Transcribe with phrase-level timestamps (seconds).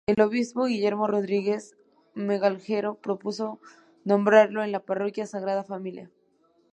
[0.07, 1.77] El obispo Guillermo Rodríguez
[2.15, 3.59] Melgarejo propuso
[4.03, 6.09] nombrarlo en la parroquia Sagrada Familia.